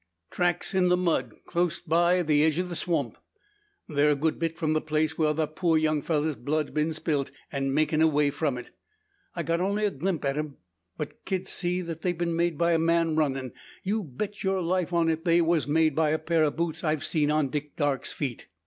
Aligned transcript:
"Tracks 0.31 0.73
in 0.73 0.89
the 0.89 0.97
mud, 0.97 1.31
clost 1.45 1.83
in 1.85 1.89
by 1.91 2.23
the 2.23 2.43
edge 2.43 2.59
o' 2.59 2.63
the 2.63 2.75
swamp. 2.75 3.19
They're 3.87 4.09
a 4.09 4.15
good 4.15 4.39
bit 4.39 4.57
from 4.57 4.73
the 4.73 4.81
place 4.81 5.15
whar 5.15 5.31
the 5.35 5.45
poor 5.45 5.77
young 5.77 6.01
fellur's 6.01 6.35
blood's 6.35 6.71
been 6.71 6.91
spilt, 6.91 7.29
an' 7.51 7.71
makin' 7.71 8.01
away 8.01 8.31
from 8.31 8.57
it. 8.57 8.71
I 9.35 9.43
got 9.43 9.61
only 9.61 9.85
a 9.85 9.91
glimp 9.91 10.25
at 10.25 10.39
'em, 10.39 10.57
but 10.97 11.23
ked 11.23 11.47
see 11.47 11.81
they'd 11.81 12.17
been 12.17 12.35
made 12.35 12.57
by 12.57 12.71
a 12.71 12.79
man 12.79 13.15
runnin'. 13.15 13.53
You 13.83 14.01
bet 14.03 14.43
yur 14.43 14.59
life 14.59 14.91
on't 14.91 15.23
they 15.23 15.39
war 15.39 15.59
made 15.67 15.93
by 15.93 16.09
a 16.09 16.17
pair 16.17 16.45
o' 16.45 16.49
boots 16.49 16.83
I've 16.83 17.05
seen 17.05 17.29
on 17.29 17.49
Dick 17.49 17.75
Darke's 17.75 18.11
feet. 18.11 18.47